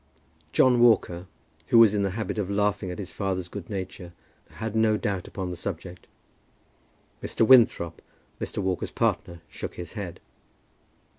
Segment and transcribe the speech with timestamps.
[0.51, 1.27] John Walker,
[1.67, 4.13] who was in the habit of laughing at his father's good nature,
[4.53, 6.07] had no doubt upon the subject.
[7.21, 7.45] Mr.
[7.45, 8.01] Winthrop,
[8.39, 8.57] Mr.
[8.63, 10.19] Walker's partner, shook his head.